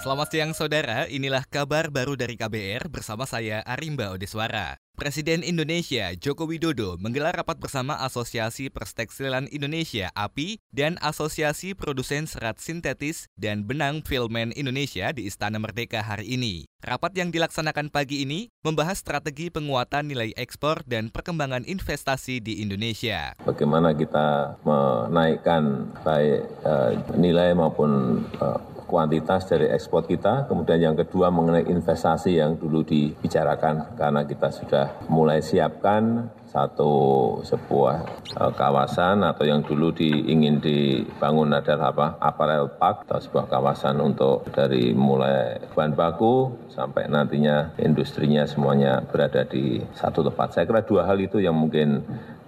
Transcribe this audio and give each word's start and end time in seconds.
Selamat 0.00 0.32
siang 0.32 0.56
saudara, 0.56 1.04
inilah 1.12 1.44
kabar 1.44 1.92
baru 1.92 2.16
dari 2.16 2.32
KBR 2.32 2.88
bersama 2.88 3.28
saya 3.28 3.60
Arimba 3.68 4.08
Odeswara. 4.16 4.80
Presiden 4.96 5.44
Indonesia 5.44 6.16
Joko 6.16 6.48
Widodo 6.48 6.96
menggelar 6.96 7.36
rapat 7.36 7.60
bersama 7.60 8.00
Asosiasi 8.00 8.72
Perstekstilan 8.72 9.44
Indonesia 9.52 10.08
API 10.16 10.56
dan 10.72 10.96
Asosiasi 11.04 11.76
Produsen 11.76 12.24
Serat 12.24 12.64
Sintetis 12.64 13.28
dan 13.36 13.68
Benang 13.68 14.00
Filmen 14.00 14.56
Indonesia 14.56 15.12
di 15.12 15.28
Istana 15.28 15.60
Merdeka 15.60 16.00
hari 16.00 16.32
ini. 16.32 16.64
Rapat 16.80 17.12
yang 17.20 17.28
dilaksanakan 17.28 17.92
pagi 17.92 18.24
ini 18.24 18.48
membahas 18.64 19.04
strategi 19.04 19.52
penguatan 19.52 20.08
nilai 20.08 20.32
ekspor 20.32 20.80
dan 20.88 21.12
perkembangan 21.12 21.68
investasi 21.68 22.40
di 22.40 22.64
Indonesia. 22.64 23.36
Bagaimana 23.44 23.92
kita 23.92 24.56
menaikkan 24.64 25.92
baik 26.00 26.40
uh, 26.64 26.96
nilai 27.20 27.52
maupun 27.52 28.24
uh, 28.40 28.79
kuantitas 28.90 29.46
dari 29.46 29.70
ekspor 29.70 30.02
kita, 30.02 30.50
kemudian 30.50 30.90
yang 30.90 30.96
kedua 30.98 31.30
mengenai 31.30 31.70
investasi 31.70 32.42
yang 32.42 32.58
dulu 32.58 32.82
dibicarakan 32.82 33.94
karena 33.94 34.26
kita 34.26 34.50
sudah 34.50 35.06
mulai 35.06 35.38
siapkan 35.38 36.26
satu 36.50 37.38
sebuah 37.46 38.26
uh, 38.34 38.50
kawasan 38.58 39.22
atau 39.22 39.46
yang 39.46 39.62
dulu 39.62 39.94
di, 39.94 40.10
ingin 40.26 40.58
dibangun 40.58 41.54
adalah 41.54 41.94
apa 41.94 42.06
apparel 42.18 42.66
park 42.74 43.06
atau 43.06 43.22
sebuah 43.22 43.46
kawasan 43.46 44.02
untuk 44.02 44.50
dari 44.50 44.90
mulai 44.90 45.62
bahan 45.70 45.94
baku 45.94 46.50
sampai 46.66 47.06
nantinya 47.06 47.78
industrinya 47.78 48.42
semuanya 48.50 48.98
berada 49.06 49.46
di 49.46 49.78
satu 49.94 50.26
tempat. 50.26 50.58
Saya 50.58 50.66
kira 50.66 50.82
dua 50.82 51.06
hal 51.06 51.22
itu 51.22 51.38
yang 51.38 51.54
mungkin 51.54 52.02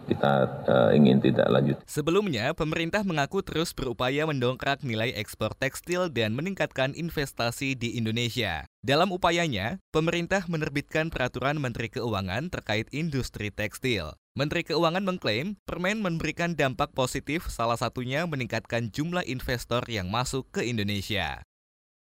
kita 0.07 0.33
uh, 0.67 0.91
ingin 0.93 1.23
tidak 1.23 1.49
lanjut. 1.49 1.77
Sebelumnya, 1.87 2.53
pemerintah 2.53 3.03
mengaku 3.07 3.41
terus 3.45 3.71
berupaya 3.77 4.27
mendongkrak 4.27 4.83
nilai 4.83 5.15
ekspor 5.15 5.55
tekstil 5.57 6.11
dan 6.11 6.35
meningkatkan 6.35 6.93
investasi 6.97 7.79
di 7.79 7.95
Indonesia. 7.99 8.67
Dalam 8.83 9.15
upayanya, 9.15 9.79
pemerintah 9.95 10.43
menerbitkan 10.51 11.13
peraturan 11.13 11.63
Menteri 11.63 11.87
Keuangan 11.87 12.51
terkait 12.51 12.91
industri 12.91 13.55
tekstil. 13.55 14.11
Menteri 14.33 14.65
Keuangan 14.65 15.05
mengklaim 15.05 15.61
permen 15.69 16.01
memberikan 16.01 16.57
dampak 16.57 16.97
positif 16.97 17.53
salah 17.53 17.77
satunya 17.77 18.25
meningkatkan 18.25 18.89
jumlah 18.89 19.23
investor 19.29 19.85
yang 19.93 20.09
masuk 20.09 20.49
ke 20.51 20.65
Indonesia. 20.65 21.45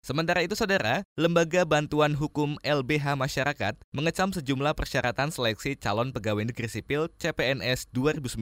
Sementara 0.06 0.38
itu, 0.46 0.54
saudara, 0.54 1.02
Lembaga 1.18 1.66
Bantuan 1.66 2.14
Hukum 2.14 2.54
LBH 2.62 3.18
Masyarakat 3.18 3.74
mengecam 3.90 4.30
sejumlah 4.30 4.78
persyaratan 4.78 5.34
seleksi 5.34 5.74
calon 5.74 6.14
pegawai 6.14 6.46
negeri 6.46 6.70
sipil 6.70 7.10
CPNS 7.18 7.90
2019 7.90 8.38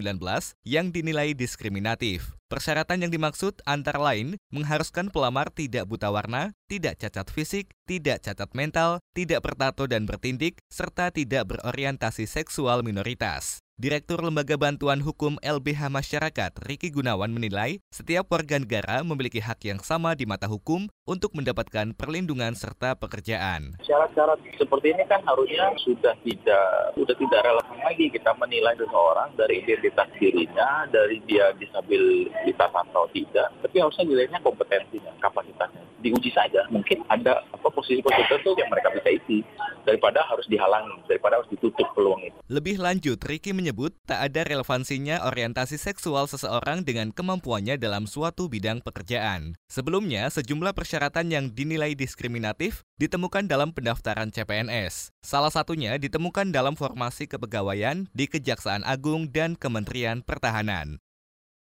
yang 0.69 0.93
dinilai 0.93 1.33
diskriminatif. 1.33 2.37
Persyaratan 2.53 3.09
yang 3.09 3.13
dimaksud 3.17 3.65
antara 3.65 3.97
lain 3.97 4.37
mengharuskan 4.53 5.09
pelamar 5.09 5.49
tidak 5.49 5.89
buta 5.89 6.13
warna, 6.13 6.53
tidak 6.69 7.01
cacat 7.01 7.33
fisik, 7.33 7.73
tidak 7.89 8.21
cacat 8.21 8.53
mental, 8.53 9.01
tidak 9.17 9.41
bertato 9.41 9.89
dan 9.89 10.05
bertindik, 10.05 10.61
serta 10.69 11.09
tidak 11.17 11.49
berorientasi 11.49 12.29
seksual 12.29 12.85
minoritas. 12.85 13.64
Direktur 13.75 14.23
Lembaga 14.23 14.55
Bantuan 14.55 15.03
Hukum 15.03 15.35
LBH 15.43 15.91
Masyarakat, 15.91 16.63
Riki 16.63 16.95
Gunawan 16.95 17.35
menilai, 17.35 17.83
setiap 17.91 18.31
warga 18.31 18.55
negara 18.55 19.03
memiliki 19.03 19.43
hak 19.43 19.67
yang 19.67 19.83
sama 19.83 20.15
di 20.15 20.31
mata 20.31 20.47
hukum 20.47 20.87
untuk 21.11 21.35
mendapatkan 21.35 21.91
perlindungan 21.91 22.55
serta 22.55 22.95
pekerjaan. 22.95 23.75
Syarat-syarat 23.83 24.39
seperti 24.63 24.95
ini 24.95 25.03
kan 25.11 25.27
harusnya 25.27 25.75
sudah 25.83 26.15
tidak 26.23 26.95
sudah 26.95 27.19
tidak 27.19 27.41
relevan 27.43 27.79
lagi 27.83 28.07
kita 28.15 28.31
menilai 28.39 28.79
seseorang 28.79 29.35
dari 29.35 29.67
identitas 29.67 30.07
dirinya, 30.23 30.87
dari 30.95 31.19
dia 31.27 31.51
disabilitas 31.59 32.71
atau 32.71 33.11
tidak, 33.11 33.51
tapi 33.59 33.83
harusnya 33.83 34.07
nilainya 34.07 34.39
kompetensinya, 34.39 35.11
kapasitasnya 35.19 35.83
diuji 35.99 36.31
saja. 36.31 36.63
Mungkin 36.71 37.03
ada 37.11 37.43
posisi-posisi 37.75 38.25
tertentu 38.31 38.57
yang 38.57 38.71
mereka 38.71 38.89
bisa 38.95 39.11
isi 39.11 39.39
daripada 39.85 40.25
harus 40.25 40.47
dihalangi, 40.49 41.05
daripada 41.07 41.39
harus 41.39 41.51
ditutup 41.53 41.85
peluang 41.93 42.25
itu. 42.25 42.37
Lebih 42.49 42.81
lanjut, 42.81 43.19
Riki 43.21 43.53
menyebut 43.53 43.93
tak 44.09 44.33
ada 44.33 44.41
relevansinya 44.47 45.29
orientasi 45.29 45.77
seksual 45.77 46.25
seseorang 46.27 46.83
dengan 46.83 47.13
kemampuannya 47.13 47.77
dalam 47.77 48.09
suatu 48.09 48.49
bidang 48.49 48.81
pekerjaan. 48.81 49.59
Sebelumnya, 49.69 50.31
sejumlah 50.33 50.73
persyaratan 50.73 51.31
yang 51.31 51.45
dinilai 51.53 51.93
diskriminatif 51.93 52.87
ditemukan 52.97 53.45
dalam 53.45 53.77
pendaftaran 53.77 54.33
CPNS. 54.33 55.13
Salah 55.21 55.53
satunya 55.53 55.99
ditemukan 56.01 56.55
dalam 56.55 56.79
formasi 56.79 57.29
kepegawaian 57.29 58.09
di 58.17 58.31
Kejaksaan 58.31 58.87
Agung 58.87 59.29
dan 59.29 59.59
Kementerian 59.59 60.25
Pertahanan. 60.25 61.03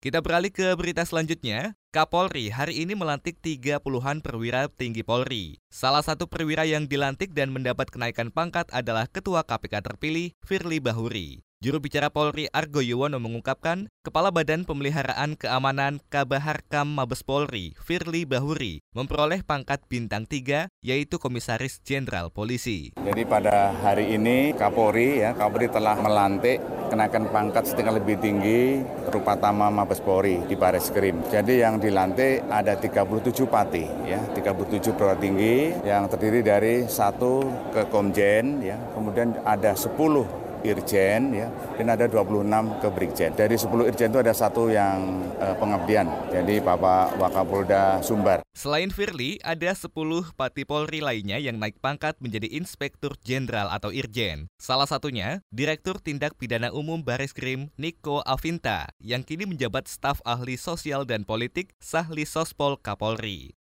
Kita 0.03 0.19
beralih 0.19 0.51
ke 0.51 0.67
berita 0.75 1.07
selanjutnya. 1.07 1.79
Kapolri 1.95 2.51
hari 2.51 2.83
ini 2.83 2.99
melantik 2.99 3.39
tiga 3.39 3.79
puluhan 3.79 4.19
perwira 4.19 4.67
tinggi 4.67 5.07
Polri. 5.07 5.63
Salah 5.71 6.03
satu 6.03 6.27
perwira 6.27 6.67
yang 6.67 6.91
dilantik 6.91 7.31
dan 7.31 7.55
mendapat 7.55 7.87
kenaikan 7.87 8.35
pangkat 8.35 8.67
adalah 8.75 9.07
Ketua 9.07 9.47
KPK 9.47 9.79
terpilih, 9.79 10.35
Firly 10.43 10.83
Bahuri. 10.83 11.47
Juru 11.63 11.79
bicara 11.79 12.11
Polri 12.11 12.51
Argo 12.51 12.83
Yuwono 12.83 13.23
mengungkapkan, 13.23 13.87
Kepala 14.03 14.35
Badan 14.35 14.67
Pemeliharaan 14.67 15.39
Keamanan 15.39 16.03
Kabaharkam 16.11 16.91
Mabes 16.91 17.23
Polri, 17.23 17.79
Firly 17.79 18.27
Bahuri, 18.27 18.83
memperoleh 18.91 19.47
pangkat 19.47 19.79
bintang 19.87 20.27
3, 20.27 20.67
yaitu 20.83 21.23
Komisaris 21.23 21.79
Jenderal 21.87 22.35
Polisi. 22.35 22.91
Jadi 22.99 23.23
pada 23.23 23.71
hari 23.79 24.11
ini 24.11 24.59
Kapolri, 24.59 25.23
ya, 25.23 25.39
Kapolri 25.39 25.71
telah 25.71 25.95
melantik 26.03 26.59
kenaikan 26.91 27.31
pangkat 27.31 27.63
setingkat 27.71 28.03
lebih 28.03 28.19
tinggi 28.19 28.83
berupa 29.07 29.39
Tama 29.39 29.71
Mabes 29.71 30.03
Polri 30.03 30.43
di 30.51 30.59
Baris 30.59 30.91
Krim. 30.91 31.23
Jadi 31.31 31.63
yang 31.63 31.79
dilantik 31.79 32.43
ada 32.51 32.75
37 32.75 33.47
pati, 33.47 33.87
ya, 34.11 34.19
37 34.35 34.99
perwira 34.99 35.15
tinggi 35.15 35.71
yang 35.87 36.11
terdiri 36.11 36.43
dari 36.43 36.91
satu 36.91 37.47
ke 37.71 37.87
Komjen, 37.87 38.67
ya, 38.67 38.83
kemudian 38.99 39.39
ada 39.47 39.79
10 39.79 40.42
irjen 40.63 41.35
ya 41.35 41.49
dan 41.79 41.87
ada 41.93 42.07
26 42.09 42.83
ke 42.83 42.89
brigjen. 42.91 43.31
Dari 43.35 43.57
10 43.59 43.91
irjen 43.91 44.11
itu 44.11 44.21
ada 44.23 44.35
satu 44.35 44.71
yang 44.71 45.23
eh, 45.39 45.55
pengabdian. 45.59 46.07
Jadi 46.31 46.63
Bapak 46.63 47.19
Wakapolda 47.19 48.01
Sumbar. 48.01 48.43
Selain 48.53 48.93
Firly, 48.93 49.41
ada 49.41 49.73
10 49.73 49.89
Pati 50.37 50.63
Polri 50.69 51.01
lainnya 51.01 51.41
yang 51.41 51.57
naik 51.57 51.81
pangkat 51.81 52.19
menjadi 52.21 52.53
Inspektur 52.53 53.17
Jenderal 53.25 53.73
atau 53.73 53.91
Irjen. 53.91 54.51
Salah 54.61 54.87
satunya, 54.87 55.41
Direktur 55.49 55.99
Tindak 55.99 56.37
Pidana 56.37 56.69
Umum 56.71 57.01
Baris 57.01 57.33
Krim 57.33 57.73
Niko 57.81 58.21
Avinta 58.29 58.93
yang 59.01 59.25
kini 59.25 59.49
menjabat 59.49 59.89
staf 59.89 60.21
ahli 60.29 60.61
sosial 60.61 61.09
dan 61.09 61.25
politik 61.25 61.73
Sahli 61.81 62.29
Sospol 62.29 62.77
Kapolri. 62.77 63.62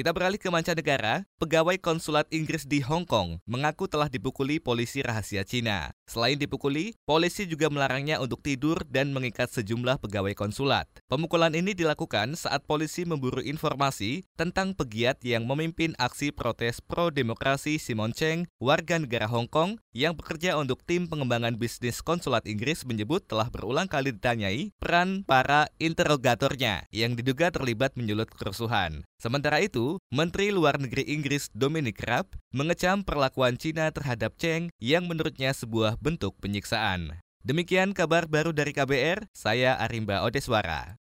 Kita 0.00 0.16
beralih 0.16 0.40
ke 0.40 0.48
mancanegara, 0.48 1.28
pegawai 1.36 1.76
konsulat 1.76 2.24
Inggris 2.32 2.64
di 2.64 2.80
Hong 2.80 3.04
Kong 3.04 3.36
mengaku 3.44 3.84
telah 3.84 4.08
dipukuli 4.08 4.56
polisi 4.56 5.04
rahasia 5.04 5.44
Cina. 5.44 5.92
Selain 6.08 6.40
dipukuli, 6.40 6.96
polisi 7.04 7.44
juga 7.44 7.68
melarangnya 7.68 8.16
untuk 8.16 8.40
tidur 8.40 8.80
dan 8.88 9.12
mengikat 9.12 9.52
sejumlah 9.52 10.00
pegawai 10.00 10.32
konsulat. 10.32 10.88
Pemukulan 11.04 11.52
ini 11.52 11.76
dilakukan 11.76 12.32
saat 12.32 12.64
polisi 12.64 13.04
memburu 13.04 13.44
informasi 13.44 14.24
tentang 14.40 14.72
pegiat 14.72 15.20
yang 15.20 15.44
memimpin 15.44 15.92
aksi 16.00 16.32
protes 16.32 16.80
pro-demokrasi 16.80 17.76
Simon 17.76 18.16
Cheng, 18.16 18.48
warga 18.56 18.96
negara 18.96 19.28
Hong 19.28 19.52
Kong, 19.52 19.76
yang 19.92 20.16
bekerja 20.16 20.56
untuk 20.56 20.80
tim 20.88 21.12
pengembangan 21.12 21.60
bisnis 21.60 22.00
konsulat 22.00 22.48
Inggris 22.48 22.88
menyebut 22.88 23.28
telah 23.28 23.52
berulang 23.52 23.84
kali 23.84 24.16
ditanyai 24.16 24.72
peran 24.80 25.28
para 25.28 25.68
interogatornya 25.76 26.88
yang 26.88 27.12
diduga 27.12 27.52
terlibat 27.52 28.00
menyulut 28.00 28.32
kerusuhan. 28.32 29.04
Sementara 29.20 29.60
itu, 29.60 30.00
Menteri 30.08 30.48
Luar 30.48 30.80
Negeri 30.80 31.04
Inggris 31.12 31.52
Dominic 31.52 32.00
Raab 32.00 32.40
mengecam 32.56 33.04
perlakuan 33.04 33.60
Cina 33.60 33.92
terhadap 33.92 34.32
Cheng 34.40 34.72
yang 34.80 35.04
menurutnya 35.04 35.52
sebuah 35.52 36.00
bentuk 36.00 36.40
penyiksaan. 36.40 37.20
Demikian 37.44 37.92
kabar 37.92 38.24
baru 38.24 38.56
dari 38.56 38.72
KBR, 38.72 39.28
saya 39.36 39.76
Arimba 39.76 40.24
Odeswara. 40.24 40.99